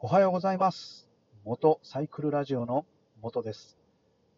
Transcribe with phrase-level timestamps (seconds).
[0.00, 1.08] おはようございます。
[1.44, 2.86] 元サイクルラジオの
[3.20, 3.76] 元です。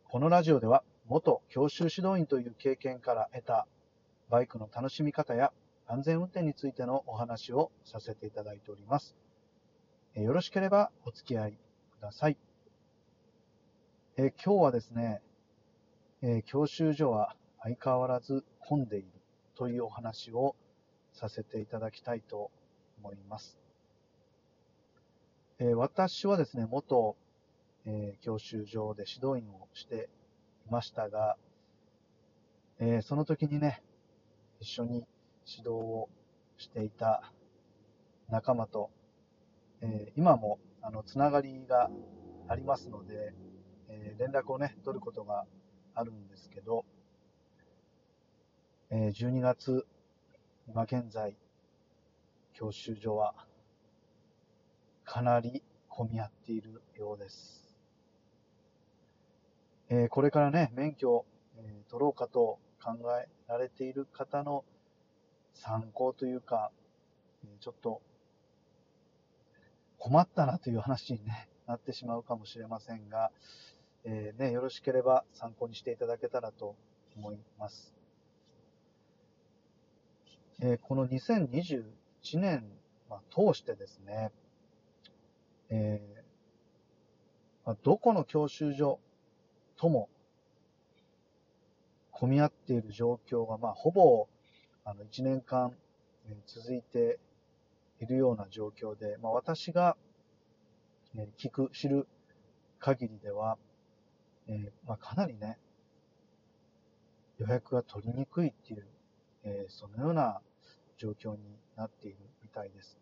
[0.09, 3.67] このラジオでは元教習指導員という経験から得た
[4.31, 5.53] バイクの楽しみ方や
[5.87, 9.15] 安全運転についてのお話をさせていただいております。
[10.15, 12.39] よろしければお付き合いください。
[14.17, 15.21] え今日はですね、
[16.23, 19.09] え教習所は相変わらず混んでいる
[19.57, 20.57] というお話を
[21.13, 22.51] させていただきたいと
[23.03, 23.59] 思います。
[25.63, 27.17] えー私はですね、元、
[27.85, 30.09] えー教習所で指導員をして
[30.67, 31.37] いましたが、
[32.79, 33.83] えーその時にね、
[34.59, 35.07] 一緒に
[35.47, 36.09] 指導を
[36.57, 37.31] していた
[38.31, 38.89] 仲間と、
[39.83, 41.91] え今もあのつながりが
[42.49, 43.35] ありますので、
[43.91, 45.45] え連絡をね、取ることが
[45.95, 46.87] あるんですけど、
[48.89, 49.87] え12月、
[50.67, 51.37] 今現在、
[52.55, 53.35] 教習所は
[55.11, 57.77] かなり混み合っているようです。
[59.89, 61.27] えーこれからね、免許を、
[61.59, 64.65] え取ろうかと考えられている方の
[65.53, 66.71] 参考というか、
[67.45, 68.01] えちょっと
[69.99, 73.33] 困ったなという話に、ね、なってしまうかもしれませんが、
[74.05, 76.77] えーね、よろしければ参考にしていただけたらと
[77.17, 77.93] 思います。
[80.61, 81.83] えーこの2021
[82.39, 82.65] 年、
[83.09, 84.31] まあ、通してですね、
[85.71, 86.21] えー
[87.65, 88.99] まあ、どこの教習所
[89.77, 90.09] とも
[92.11, 94.29] 混み合っている状況が、まあ、ほぼ
[94.85, 95.73] あの1年間、
[96.29, 97.19] え続いて
[98.01, 99.97] いるような状況で、まあ、私が、
[101.17, 102.07] え聞く、知る
[102.79, 103.57] 限りでは、
[104.49, 105.59] えーまあ、かなりね、
[107.39, 108.85] 予約が取りにくいっていう、
[109.45, 110.41] えーそのような
[110.99, 111.39] 状況に
[111.77, 112.99] なっているみたいです。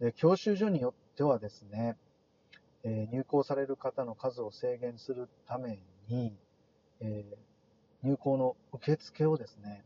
[0.00, 1.96] で教習所によってはですね、
[2.84, 6.36] え入校される方の数を制限するために、
[7.00, 7.24] え
[8.02, 9.84] 入校の受付をですね、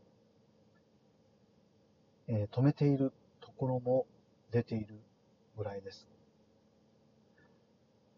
[2.27, 4.05] え止めているところも
[4.51, 4.99] 出ている
[5.57, 6.07] ぐらいです。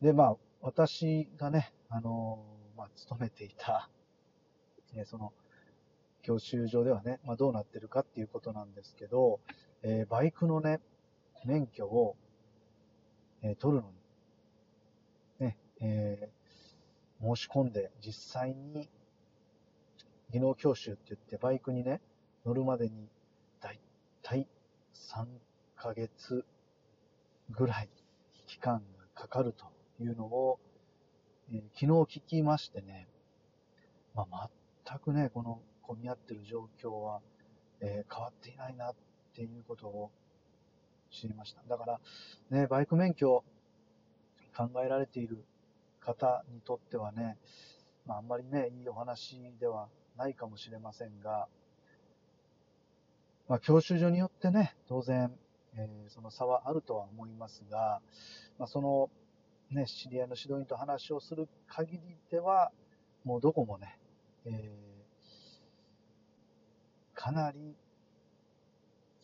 [0.02, 2.44] で、まあ、私がね、あの
[2.78, 3.90] まあ、勤めていた、
[4.96, 5.34] えその、
[6.22, 9.40] 教習所ではね、まあ、どうなってるかっていうことなんですけど、
[9.84, 10.80] えーバイクのね、
[11.46, 12.16] 免許を、
[13.42, 13.99] えー取るのに、
[15.82, 16.40] えー
[17.22, 18.90] 申し込んで実際に
[20.32, 22.02] 技能教習って言ってバイクにね、
[22.46, 23.10] 乗るまでに
[23.62, 23.80] だい
[24.22, 24.48] たい
[24.94, 25.26] 3
[25.76, 26.46] ヶ月
[27.50, 27.90] ぐらい
[28.48, 28.82] 期間が
[29.22, 29.66] かかると
[30.02, 30.60] いうのを、
[31.52, 31.86] えー昨日
[32.20, 33.08] 聞きましてね、
[34.16, 34.50] まあ、
[34.86, 37.22] 全くね、この混み合ってる状況は、
[37.82, 38.96] えー変わっていないなっ
[39.36, 40.12] ていうことを
[41.12, 41.62] 知りました。
[41.68, 42.00] だから、
[42.50, 43.44] ね、バイク免許
[44.56, 45.44] 考えられている
[46.00, 47.38] 方にとってはね、
[48.06, 49.88] まあ、あんまりね、いいお話では
[50.18, 51.48] ないかもしれませんが、
[53.48, 55.32] まあ、教習所によってね、当然、
[55.76, 58.02] えーその差はあるとは思いますが、
[58.58, 59.10] まあ、その、
[59.72, 62.00] ね、知り合いの指導員と話をする限り
[62.32, 62.72] では、
[63.24, 64.00] もうどこもね、
[64.46, 64.90] えー
[67.20, 67.76] かなり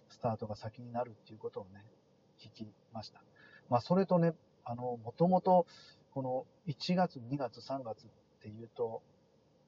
[0.09, 1.85] スタートが先になるっていうことをね、
[2.37, 3.21] 聞きました。
[3.69, 4.33] まあ、それとね、
[4.65, 5.65] あの、もともと、
[6.15, 8.09] この1月、2月、3月っ
[8.41, 9.03] ていうと、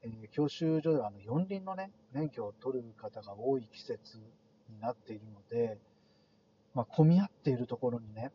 [0.02, 4.18] えー教習所ではあの四輪のね、免許を取る方が多い季節
[4.70, 5.78] になっているので、
[6.74, 8.32] まあ、混み合っているところにね、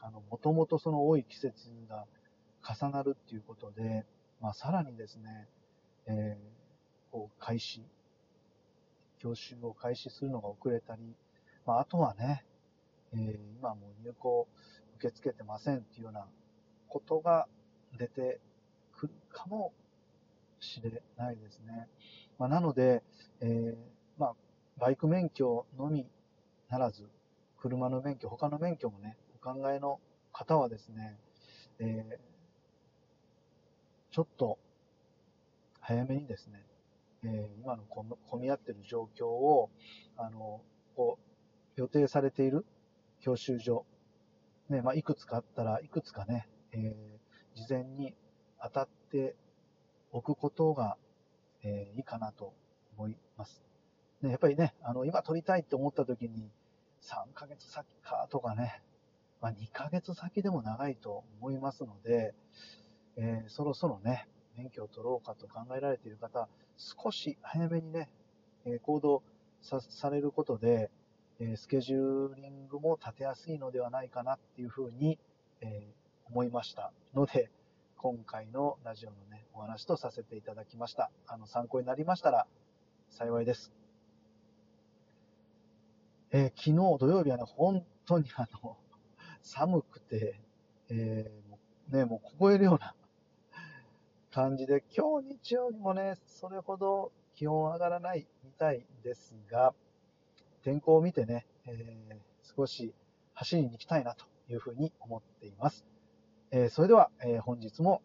[0.00, 2.06] あの、もともとその多い季節が
[2.62, 4.06] 重なるっていうことで、
[4.40, 5.48] まあ、さらにですね、
[6.06, 7.82] えーこう、開始、
[9.18, 11.02] 教習を開始するのが遅れたり、
[11.66, 12.44] まあ、あとはね、
[13.12, 14.46] えー今もう入校
[14.98, 16.28] 受け付けてませんっていうような
[16.88, 17.46] ことが
[17.98, 18.40] 出て
[18.96, 19.72] くるかも
[20.60, 21.88] しれないですね。
[22.38, 23.02] まあ、なので、
[23.40, 23.76] えー
[24.18, 24.34] まあ、
[24.78, 26.06] バイク免許のみ
[26.68, 27.08] ならず、
[27.58, 30.00] 車の免許、他の免許もね、お考えの
[30.32, 31.18] 方はですね、
[31.80, 32.28] えー
[34.10, 34.58] ちょっと
[35.80, 36.64] 早めにですね、
[37.24, 39.70] えー今の混み合ってる状況を、
[40.16, 40.62] あの、
[40.96, 41.18] こ
[41.76, 42.64] う、予定されている
[43.20, 43.84] 教習所、
[44.70, 47.18] ね、まあ、いくつかあったらいくつかね、えー
[47.54, 48.14] 事前に
[48.62, 49.34] 当たって
[50.12, 50.96] おくことが、
[51.64, 52.54] えーいいかなと
[52.96, 53.62] 思います。
[54.22, 56.50] ね、やっぱりね、あの、今取りたいって思った時に、
[57.02, 58.82] 3ヶ月先かとかね、
[59.40, 62.34] まあ、2ヶ月先でも長いと思いますので、
[63.16, 68.08] えーそろそろね、免許を取ろうかと考えられている方、少し早めにね、
[68.64, 69.22] え行動
[69.60, 70.90] さされることで、
[71.40, 75.18] えスケジューリングも立てやすいのではないかなっていうふうに、
[75.60, 75.97] えー
[76.30, 77.50] 思いましたので、
[77.96, 81.10] 今回のラジオのね、お話とさせていただきました。
[81.26, 82.46] あの、参考になりましたら
[83.10, 83.72] 幸いです。
[86.30, 88.76] えー、昨日土曜日はね、本当にあの、
[89.42, 90.40] 寒くて、
[90.90, 92.94] えー、ね、もう凍えるような
[94.30, 99.74] 感じで、今日日曜日もね、それほど気温上がらないみたいですが、
[100.62, 102.92] 天候を見てね、えー、少し
[103.32, 105.86] 走りに行きたいなというふうに思っています。
[106.50, 108.02] え、それでは、え、本日も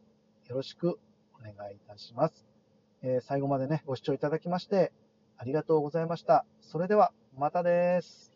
[0.48, 1.00] よろしく
[1.40, 2.46] お願いいたします。
[3.02, 4.94] え最後までね、ご視聴いただきまして
[5.38, 6.46] ありがとうございました。
[6.62, 8.33] それではまたです。